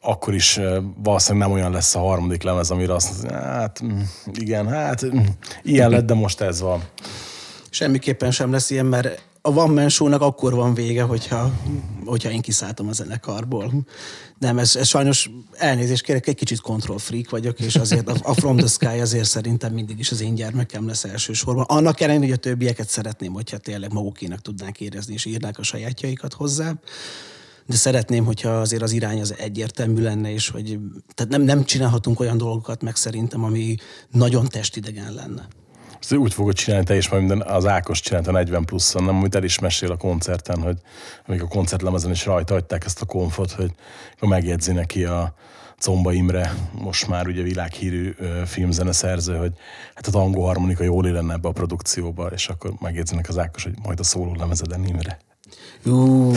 [0.01, 0.61] akkor is
[1.03, 4.01] valószínűleg nem olyan lesz a harmadik lemez, amire azt mondja, hát mm,
[4.33, 5.19] igen, hát mm,
[5.63, 6.83] ilyen lett, de most ez van.
[7.71, 11.51] Semmiképpen sem lesz ilyen, mert a One Man akkor van vége, hogyha,
[12.05, 13.73] hogyha én kiszálltam a zenekarból.
[14.45, 18.57] Nem, ez, ez sajnos elnézést kérek, egy kicsit control freak vagyok, és azért a, From
[18.57, 21.65] the Sky azért szerintem mindig is az én gyermekem lesz elsősorban.
[21.69, 26.33] Annak ellenére, hogy a többieket szeretném, hogyha tényleg magukének tudnánk érezni, és írnák a sajátjaikat
[26.33, 26.75] hozzá.
[27.67, 30.79] De szeretném, hogyha azért az irány az egyértelmű lenne, és hogy
[31.15, 33.77] tehát nem, nem csinálhatunk olyan dolgokat meg szerintem, ami
[34.11, 35.49] nagyon testidegen lenne.
[36.05, 39.35] Ezt úgy fogod csinálni te is, majd minden az Ákos csinálta 40 pluszon, nem, amit
[39.35, 40.77] el is mesél a koncerten, hogy
[41.27, 43.71] még a koncertlemezen is rajta hagyták ezt a konfot, hogy
[44.17, 45.35] akkor megjegyzi neki a
[45.79, 48.15] Comba Imre, most már ugye világhírű
[48.47, 49.53] filmzeneszerző, hogy
[49.95, 53.75] hát a tangó harmonika jól lenne ebbe a produkcióba, és akkor megjegyzenek az Ákos, hogy
[53.83, 55.19] majd a szóló lemezeden Imre.
[55.85, 56.33] Ú,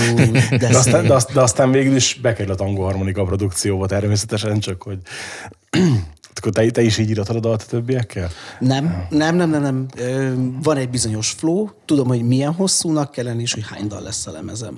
[0.50, 4.60] de, De aztán, de, azt, de aztán végül is bekerül a tangó harmonika produkcióba természetesen,
[4.60, 5.00] csak hogy
[6.38, 8.30] akkor te, te is így írtad a dalt a többiekkel?
[8.60, 9.88] Nem, nem, nem, nem, nem.
[10.62, 14.28] Van egy bizonyos flow, tudom, hogy milyen hosszúnak kell lenni, és hogy hány dal lesz
[14.28, 14.78] a lemezem.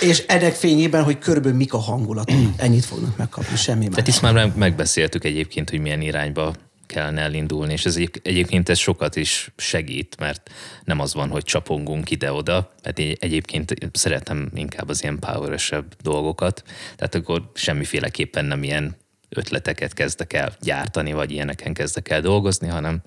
[0.00, 4.08] és ennek fényében, hogy körülbelül mik a hangulatok, ennyit fognak megkapni, semmi Tehát más.
[4.08, 6.54] ezt már meg- megbeszéltük egyébként, hogy milyen irányba
[6.86, 10.50] kellene elindulni, és ez egy, egyébként ez sokat is segít, mert
[10.84, 15.60] nem az van, hogy csapongunk ide-oda, mert én egyébként szeretem inkább az ilyen power
[16.02, 16.62] dolgokat,
[16.96, 18.96] tehát akkor semmiféleképpen nem ilyen
[19.28, 23.00] ötleteket kezdek el gyártani, vagy ilyeneken kezdek el dolgozni, hanem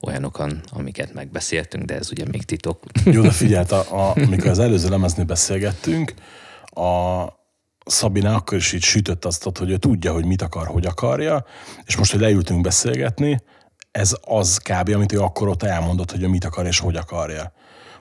[0.00, 2.82] olyanokon, amiket megbeszéltünk, de ez ugye még titok.
[3.04, 6.14] Jó, de figyelt, a, a, amikor az előző lemeznél beszélgettünk,
[6.64, 7.24] a
[7.84, 11.44] Szabina akkor is így sütött azt, hogy ő tudja, hogy mit akar, hogy akarja,
[11.84, 13.42] és most, hogy leültünk beszélgetni,
[13.90, 14.88] ez az kb.
[14.94, 17.52] amit ő akkor ott elmondott, hogy ő mit akar és hogy akarja.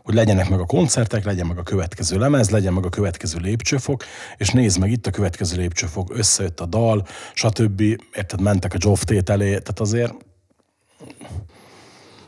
[0.08, 4.04] Hogy legyenek meg a koncertek, legyen meg a következő lemez, legyen meg a következő lépcsőfok,
[4.38, 7.82] és nézd meg itt a következő lépcsőfok, összejött a dal, stb.
[8.14, 10.14] Érted, mentek a Joff elé, tehát azért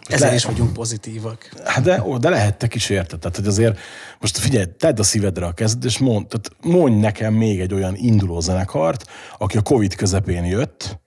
[0.08, 1.50] ezért is vagyunk pozitívak.
[1.66, 3.20] Hát de, de lehettek is érted.
[3.20, 3.80] Tehát, hogy azért
[4.20, 7.96] most figyelj, tedd a szívedre a kezed, és mond, tehát mondj nekem még egy olyan
[7.96, 11.00] induló zenekart, aki a Covid közepén jött,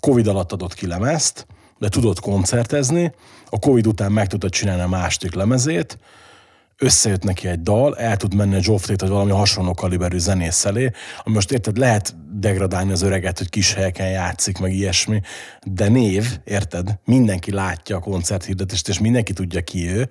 [0.00, 1.46] Covid alatt adott ki lemezt,
[1.82, 3.12] de tudott koncertezni,
[3.50, 5.98] a Covid után meg tudta csinálni a második lemezét,
[6.78, 10.90] összejött neki egy dal, el tud menni a Zsóftét, vagy valami hasonló kaliberű zenész elé,
[11.24, 15.20] ami most érted, lehet degradálni az öreget, hogy kis helyeken játszik, meg ilyesmi,
[15.62, 20.10] de név, érted, mindenki látja a koncerthirdetést, és mindenki tudja ki ő,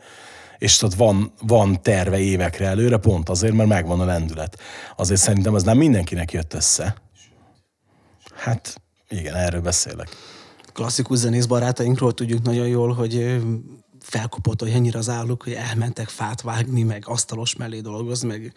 [0.57, 4.59] és ott van, van terve évekre előre, pont azért, mert megvan a lendület.
[4.95, 6.95] Azért szerintem ez nem mindenkinek jött össze.
[8.35, 10.09] Hát igen, erről beszélek.
[10.73, 13.41] Klasszikus zenész barátainkról tudjuk nagyon jól, hogy
[13.99, 18.53] felkopott olyannyira az álluk, hogy elmentek fát vágni, meg asztalos mellé dolgozni, meg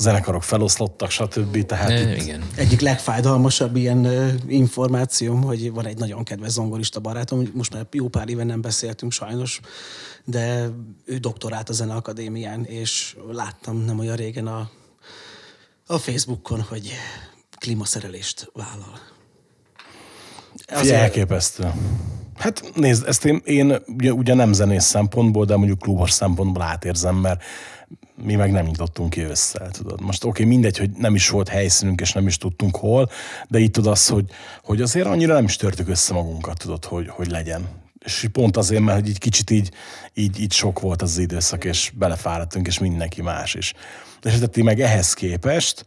[0.00, 1.66] zenekarok feloszlottak, stb.
[1.66, 2.48] Tehát e, igen.
[2.54, 4.06] Egyik legfájdalmasabb ilyen
[4.48, 9.12] információm, hogy van egy nagyon kedves zongorista barátom, most már jó pár éve nem beszéltünk
[9.12, 9.60] sajnos,
[10.24, 10.70] de
[11.04, 14.70] ő doktorált a Zeneakadémián, és láttam nem olyan régen a,
[15.86, 16.92] a Facebookon, hogy
[17.58, 19.09] klímaszerelést vállal.
[20.70, 21.00] Azért...
[21.00, 21.72] elképesztő.
[22.36, 27.16] Hát nézd, ezt én, én ugye, ugye nem zenész szempontból, de mondjuk klubos szempontból átérzem,
[27.16, 27.42] mert
[28.22, 30.00] mi meg nem nyitottunk ki össze, tudod.
[30.00, 33.10] Most oké, okay, mindegy, hogy nem is volt helyszínünk, és nem is tudtunk hol,
[33.48, 34.24] de itt tudod az, hogy,
[34.62, 37.68] hogy azért annyira nem is törtük össze magunkat, tudod, hogy, hogy legyen.
[38.04, 39.70] És pont azért, mert hogy így kicsit így,
[40.14, 43.72] így, így sok volt az, időszak, és belefáradtunk, és mindenki más is.
[44.22, 45.84] És tehát meg ehhez képest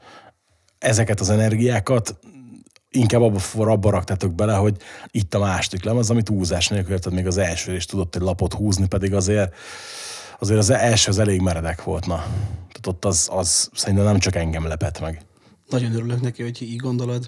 [0.77, 2.19] ezeket az energiákat
[2.95, 3.39] inkább abba,
[3.71, 4.77] abba raktátok bele, hogy
[5.11, 8.53] itt a második lemez, amit húzás nélkül, tehát még az első is tudott egy lapot
[8.53, 9.55] húzni, pedig azért,
[10.39, 12.15] azért az első az elég meredek volt, na.
[12.55, 15.25] Tehát ott az, az szerintem nem csak engem lepett meg.
[15.69, 17.27] Nagyon örülök neki, hogy így gondolod.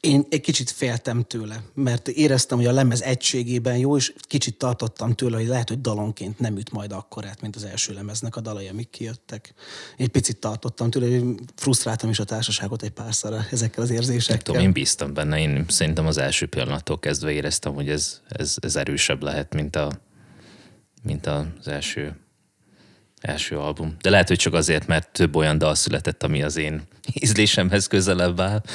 [0.00, 5.12] Én egy kicsit féltem tőle, mert éreztem, hogy a lemez egységében jó, és kicsit tartottam
[5.14, 8.68] tőle, hogy lehet, hogy dalonként nem üt majd akkorát, mint az első lemeznek a dalai,
[8.68, 9.54] amik kijöttek.
[9.96, 14.42] Egy picit tartottam tőle, hogy frusztráltam is a társaságot egy párszor ezekkel az érzésekkel.
[14.42, 18.76] Tudom, én bíztam benne, én szerintem az első pillanattól kezdve éreztem, hogy ez, ez, ez
[18.76, 20.00] erősebb lehet, mint, a,
[21.02, 22.16] mint az első
[23.24, 23.96] első album.
[24.00, 26.82] De lehet, hogy csak azért, mert több olyan dal született, ami az én
[27.12, 28.62] ízlésemhez közelebb áll.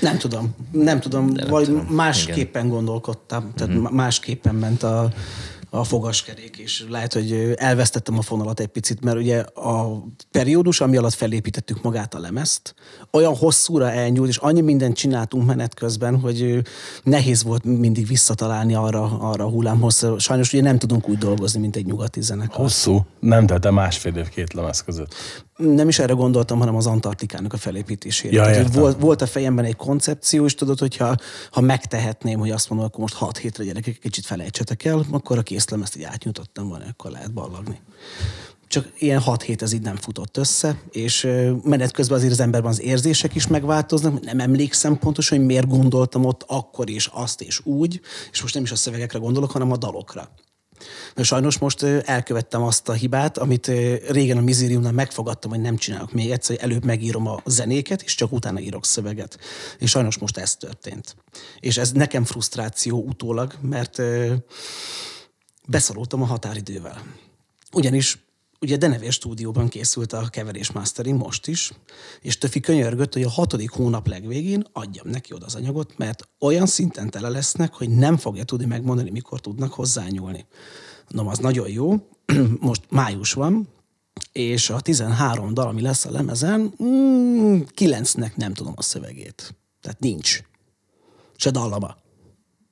[0.00, 1.86] Nem tudom, nem tudom, vagy tudom.
[1.86, 2.76] másképpen Igen.
[2.76, 3.94] gondolkodtam, tehát mm-hmm.
[3.94, 5.10] másképpen ment a,
[5.78, 10.96] a fogaskerék, és lehet, hogy elvesztettem a fonalat egy picit, mert ugye a periódus, ami
[10.96, 12.74] alatt felépítettük magát a lemezt,
[13.12, 16.62] olyan hosszúra elnyúlt, és annyi mindent csináltunk menet közben, hogy
[17.02, 20.06] nehéz volt mindig visszatalálni arra, arra a hullámhoz.
[20.18, 22.56] Sajnos ugye nem tudunk úgy dolgozni, mint egy nyugati zenekar.
[22.56, 23.06] Hosszú?
[23.20, 25.14] Nem tette másfél év két lemez között
[25.56, 28.34] nem is erre gondoltam, hanem az Antarktikának a felépítésére.
[28.34, 31.16] Ja, Tehát, volt, volt a fejemben egy koncepció, és tudod, hogyha
[31.50, 35.42] ha megtehetném, hogy azt mondom, akkor most 6 hétre gyerekek, kicsit felejtsetek el, akkor a
[35.42, 37.80] készlemezt így átnyújtottam volna, akkor lehet ballagni.
[38.68, 41.28] Csak ilyen 6 hét ez így nem futott össze, és
[41.62, 46.24] menet közben azért az emberben az érzések is megváltoznak, nem emlékszem pontosan, hogy miért gondoltam
[46.24, 48.00] ott akkor és azt és úgy,
[48.32, 50.28] és most nem is a szövegekre gondolok, hanem a dalokra.
[51.14, 53.66] Mert sajnos most elkövettem azt a hibát, amit
[54.08, 58.32] régen a Mizériumnál megfogadtam, hogy nem csinálok még egyszer, előbb megírom a zenéket, és csak
[58.32, 59.38] utána írok szöveget.
[59.78, 61.16] És sajnos most ez történt.
[61.60, 64.02] És ez nekem frusztráció utólag, mert
[65.66, 67.02] beszorultam a határidővel.
[67.72, 68.25] Ugyanis
[68.60, 71.72] ugye Denevér stúdióban készült a keverés mastering most is,
[72.20, 76.66] és Töfi könyörgött, hogy a hatodik hónap legvégén adjam neki oda az anyagot, mert olyan
[76.66, 80.46] szinten tele lesznek, hogy nem fogja tudni megmondani, mikor tudnak hozzányúlni.
[81.08, 81.94] No, az nagyon jó.
[82.60, 83.68] Most május van,
[84.32, 89.54] és a 13 dal, ami lesz a lemezen, mm, 9-nek nem tudom a szövegét.
[89.80, 90.40] Tehát nincs.
[91.36, 91.96] Se dallama.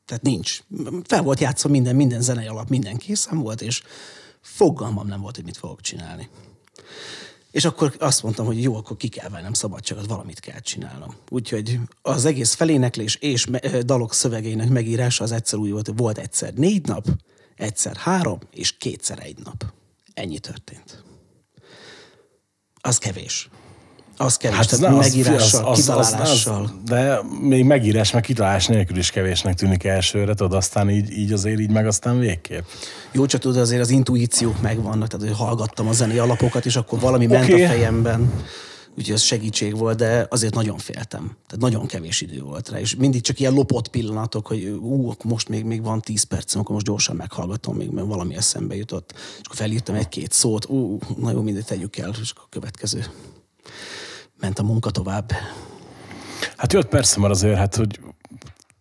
[0.04, 0.60] Tehát nincs.
[1.04, 3.82] Fel volt játszva minden, minden zenei alap, minden készen volt, és
[4.44, 6.28] fogalmam nem volt, hogy mit fogok csinálni.
[7.50, 11.14] És akkor azt mondtam, hogy jó, akkor ki kell vennem szabadságot, valamit kell csinálnom.
[11.30, 13.46] Úgyhogy az egész feléneklés és
[13.84, 17.06] dalok szövegének megírása az egyszer úgy volt, hogy volt egyszer négy nap,
[17.56, 19.64] egyszer három, és kétszer egy nap.
[20.14, 21.04] Ennyi történt.
[22.80, 23.48] Az kevés.
[24.16, 26.62] Az kevés, hát tehát az- megírással, az- az- az- kitalálással.
[26.62, 31.32] az- De még megírás, meg kitalálás nélkül is kevésnek tűnik elsőre, tudod, aztán így, így
[31.32, 32.62] azért így meg aztán végképp.
[33.12, 37.00] Jó, csak tudod, azért az intuíciók megvannak, tehát hogy hallgattam a zenei alapokat, és akkor
[37.00, 37.64] valami ment Oké.
[37.64, 38.32] a fejemben,
[38.98, 41.22] úgyhogy ez segítség volt, de azért nagyon féltem.
[41.46, 45.48] Tehát nagyon kevés idő volt rá, és mindig csak ilyen lopott pillanatok, hogy ú, most
[45.48, 49.12] még, még van 10 percem, akkor most gyorsan meghallgatom, még mert valami eszembe jutott.
[49.16, 53.04] És akkor felírtam egy-két szót, ú, na jó, mindegy, tegyük el, és akkor a következő.
[54.44, 55.32] Ment a munka tovább.
[56.56, 58.00] Hát jött persze, mert azért, hát, hogy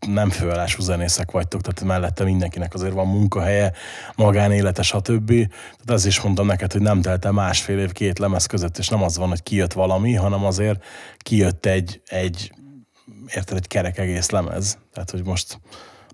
[0.08, 3.72] nem főállású zenészek vagytok, tehát mellette mindenkinek azért van munkahelye,
[4.16, 5.28] magánélete, stb.
[5.28, 8.88] Tehát ez is mondtam neked, hogy nem telt el másfél év két lemez között, és
[8.88, 10.84] nem az van, hogy kijött valami, hanem azért
[11.18, 12.54] kijött egy, egy
[13.36, 14.78] érted, egy kerek egész lemez.
[14.94, 15.60] Tehát, hogy most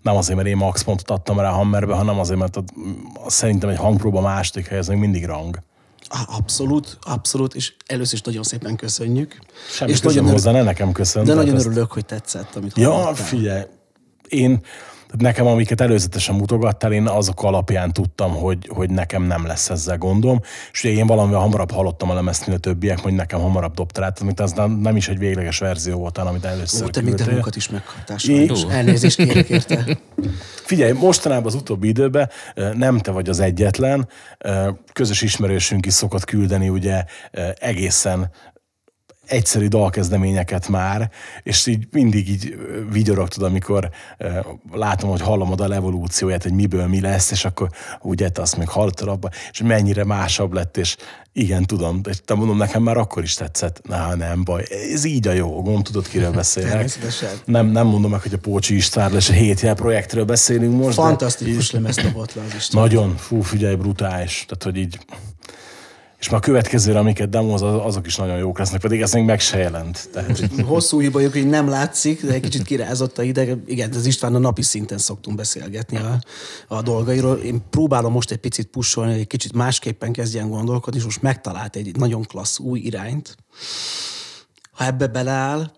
[0.02, 2.74] nem azért, mert én max pontot adtam rá a Hammerbe, hanem azért, mert ott,
[3.28, 5.60] szerintem egy hangpróba második hely, ez még mindig rang.
[6.28, 9.39] Abszolút, abszolút, és először is nagyon szépen köszönjük.
[9.72, 11.24] Semmi és nagyon, hozzá, ne nekem köszön.
[11.24, 13.13] de nagyon ezt- örülök, hogy tetszett, amit Ja, hallottál.
[13.26, 13.63] figyelj,
[14.28, 14.62] én,
[15.10, 19.98] tehát nekem, amiket előzetesen mutogattál, én azok alapján tudtam, hogy, hogy nekem nem lesz ezzel
[19.98, 20.41] gondom,
[20.72, 24.02] és ugye én valamivel hamarabb hallottam a lemezt, mint a többiek, hogy nekem hamarabb dobta
[24.02, 27.02] rá, amit az nem, nem is egy végleges verzió volt, hanem amit először Ó, te
[27.02, 28.63] demokat is megkaptál, sajnos.
[28.69, 29.98] Elnézést kérek érte.
[30.65, 32.30] Figyelj, mostanában az utóbbi időben
[32.74, 34.08] nem te vagy az egyetlen,
[34.93, 37.04] közös ismerősünk is szokott küldeni ugye
[37.60, 38.32] egészen
[39.30, 41.10] egyszerű dalkezdeményeket már,
[41.44, 43.89] és így mindig így ö, vigyorogtad, amikor
[44.72, 47.70] látom, hogy hallom a evolúcióját, hogy miből mi lesz, és akkor
[48.02, 50.96] ugye te azt még hallottad abba, és mennyire másabb lett, és
[51.34, 53.82] igen, tudom, de te mondom, nekem már akkor is tetszett.
[53.84, 54.63] Na, nem baj,
[54.94, 56.98] ez így a jó, gondolom, tudod, kiről beszélek.
[57.46, 60.96] Nem, nem mondom meg, hogy a Pócsi István és a hétjel projektről beszélünk most.
[60.98, 62.82] de Fantasztikus így- lemez dobott le az Isten.
[62.82, 64.46] Nagyon, fú, figyelj, brutális.
[64.48, 65.00] Tehát, hogy így...
[66.19, 69.25] És már a következőre, amiket demoz, az- azok is nagyon jók lesznek, pedig ez még
[69.25, 70.10] meg se jelent.
[70.13, 73.58] Tehát, Hosszú hibajuk, hogy nem látszik, de egy kicsit kirázott a ideg.
[73.65, 76.19] Igen, az István a napi szinten szoktunk beszélgetni a,
[76.67, 77.36] a dolgairól.
[77.38, 81.95] Én próbálom most egy picit pusolni, egy kicsit másképpen kezdjen gondolkodni, és most megtalált egy
[81.95, 83.36] nagyon klassz új irányt.
[84.71, 85.71] Ha ebbe beleáll,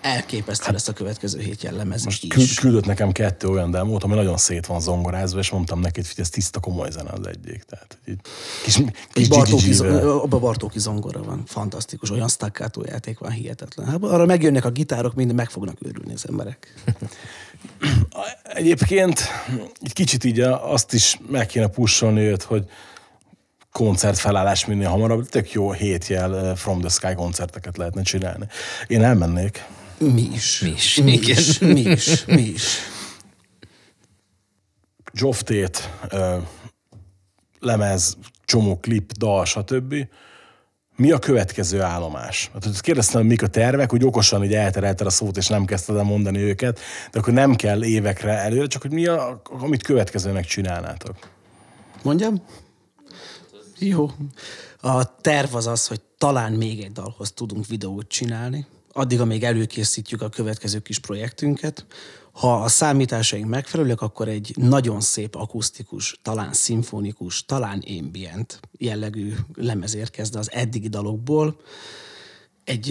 [0.00, 2.30] elképesztő lesz a következő hét jellemez most is.
[2.30, 6.14] küld, küldött nekem kettő olyan demót, ami nagyon szét van zongorázva, és mondtam neki, hogy
[6.16, 7.62] ez tiszta komoly zene az egyik.
[7.62, 8.20] Tehát, így
[8.64, 13.86] kis, Egy kis Bartóki, abban Bartóki zongora van, fantasztikus, olyan staccato játék van, hihetetlen.
[13.86, 16.74] Hát arra megjönnek a gitárok, mind meg fognak őrülni az emberek.
[18.42, 19.20] Egyébként
[19.80, 22.64] egy kicsit így azt is meg kéne pusolni őt, hogy
[23.72, 28.46] koncertfelállás minél hamarabb, tök jó hétjel eh, From the Sky koncerteket lehetne csinálni.
[28.86, 29.64] Én elmennék.
[29.98, 30.60] Mi is.
[30.60, 31.36] Mi is, Mi igen.
[31.36, 31.58] is.
[31.58, 32.24] Mi is.
[32.24, 32.78] Mi is.
[36.10, 36.36] Ö,
[37.60, 39.94] lemez, csomó klip, dal, stb.
[40.96, 42.50] Mi a következő állomás?
[42.52, 45.96] Hát, hogy kérdeztem, mik a tervek, hogy okosan így elterelted a szót, és nem kezdted
[45.96, 46.80] el mondani őket,
[47.10, 51.16] de akkor nem kell évekre előre, csak hogy mi a, amit következőnek csinálnátok.
[52.02, 52.42] Mondjam?
[53.78, 54.10] Jó.
[54.80, 58.66] A terv az az, hogy talán még egy dalhoz tudunk videót csinálni,
[58.98, 61.86] addig, amíg előkészítjük a következő kis projektünket.
[62.32, 69.94] Ha a számításaink megfelelőek, akkor egy nagyon szép akusztikus, talán szimfonikus, talán ambient jellegű lemez
[69.94, 71.60] érkezne az eddigi dalokból,
[72.68, 72.90] egy,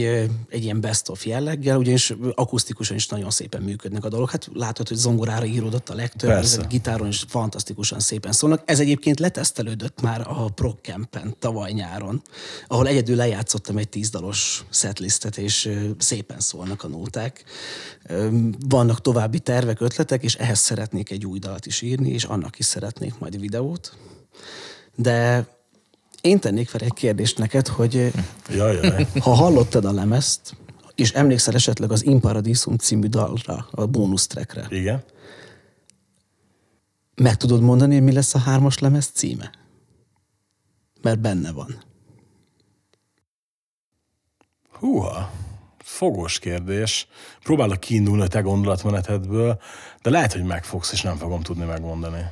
[0.50, 4.32] egy ilyen best of jelleggel, ugyanis akusztikusan is nagyon szépen működnek a dolgok.
[4.32, 6.58] Hát látod, hogy zongorára íródott a legtöbb, Persze.
[6.58, 8.62] ezek gitáron is fantasztikusan szépen szólnak.
[8.66, 12.22] Ez egyébként letesztelődött már a Prog Campen tavaly nyáron,
[12.68, 17.44] ahol egyedül lejátszottam egy tízdalos setlistet, és szépen szólnak a nóták.
[18.68, 22.66] Vannak további tervek, ötletek, és ehhez szeretnék egy új dalat is írni, és annak is
[22.66, 23.98] szeretnék majd videót.
[24.96, 25.48] De
[26.22, 27.94] én tennék fel egy kérdést neked, hogy
[28.50, 29.08] Jaj, jaj.
[29.20, 30.56] ha hallottad a lemezt,
[30.96, 35.04] és emlékszel esetleg az Imparadisum című dalra, a bónusz trackre, Igen.
[37.16, 39.52] meg tudod mondani, hogy mi lesz a hármas lemez címe?
[41.02, 41.84] Mert benne van.
[44.72, 45.32] Húha,
[45.78, 47.08] fogos kérdés.
[47.44, 49.62] Próbálok kiindulni a te gondolatmenetedből,
[50.02, 52.26] de lehet, hogy megfogsz, és nem fogom tudni megmondani.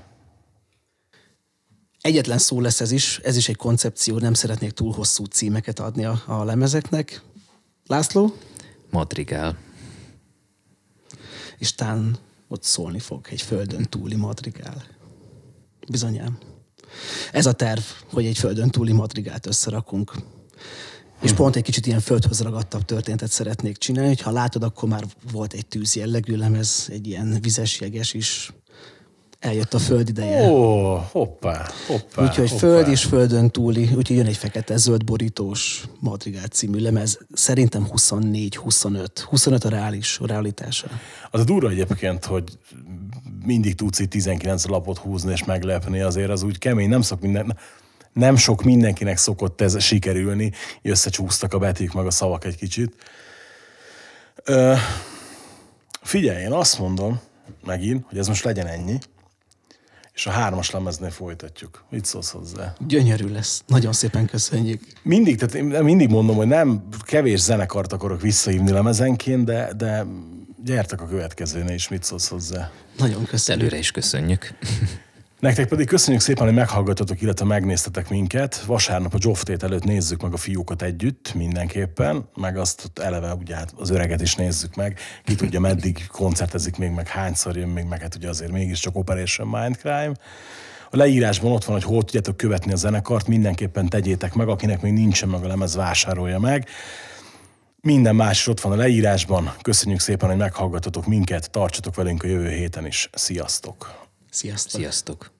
[2.06, 6.06] Egyetlen szó lesz ez is, ez is egy koncepció, nem szeretnék túl hosszú címeket adni
[6.06, 7.22] a, a lemezeknek.
[7.88, 8.36] László?
[8.90, 9.58] Madrigál.
[11.58, 14.84] És tán ott szólni fog egy földön túli madrigál.
[15.90, 16.38] Bizonyám.
[17.32, 17.82] Ez a terv,
[18.14, 20.14] hogy egy földön túli madrigált összerakunk.
[21.22, 25.06] És pont egy kicsit ilyen földhöz ragadtabb történetet szeretnék csinálni, hogy ha látod, akkor már
[25.32, 28.54] volt egy tűz jellegű lemez, egy ilyen vizes jeges is.
[29.46, 30.50] Eljött a föld ideje.
[30.50, 32.24] Ó, hoppá, hoppá.
[32.24, 32.60] Úgyhogy hoppá.
[32.60, 37.20] föld és földön túli, úgyhogy jön egy fekete-zöld borítós Madrigál című lemez.
[37.34, 39.06] Szerintem 24-25.
[39.30, 40.88] 25 a reális, a realitása.
[41.32, 42.44] Az a durva egyébként, hogy
[43.46, 47.58] mindig tudsz itt 19 lapot húzni és meglepni, azért az úgy kemény, nem szok minden,
[48.14, 52.96] nem sok mindenkinek szokott ez sikerülni, összecsúsztak a betűk meg a szavak egy kicsit.
[54.44, 54.74] Ö,
[56.02, 57.20] figyelj, én azt mondom
[57.66, 58.98] megint, hogy ez most legyen ennyi,
[60.16, 61.84] és a hármas lemeznél folytatjuk.
[61.90, 62.74] Mit szólsz hozzá?
[62.88, 63.64] Gyönyörű lesz.
[63.68, 64.82] Nagyon szépen köszönjük.
[65.04, 70.06] Mindig, tehát én mindig mondom, hogy nem kevés zenekart akarok visszahívni lemezenként, de, de
[70.64, 72.72] gyertek a következőnél is, mit szólsz hozzá.
[72.98, 73.64] Nagyon köszönjük.
[73.64, 74.58] Előre is köszönjük.
[75.40, 78.64] Nektek pedig köszönjük szépen, hogy meghallgatotok, illetve megnéztetek minket.
[78.66, 83.74] Vasárnap a Zsoftét előtt nézzük meg a fiúkat együtt mindenképpen, meg azt eleve ugye hát
[83.78, 85.00] az öreget is nézzük meg.
[85.24, 89.48] Ki tudja, meddig koncertezik még, meg hányszor jön még, meg hát ugye azért mégiscsak Operation
[89.48, 90.14] Mindcrime.
[90.90, 94.94] A leírásban ott van, hogy hol tudjátok követni a zenekart, mindenképpen tegyétek meg, akinek még
[94.94, 96.68] nincsen meg a lemez, vásárolja meg.
[97.82, 99.54] Minden más is ott van a leírásban.
[99.62, 103.10] Köszönjük szépen, hogy meghallgatotok minket, tartsatok velünk a jövő héten is.
[103.14, 104.05] Sziasztok!
[104.36, 104.82] Sziasztok.
[104.82, 105.35] Sziasztok!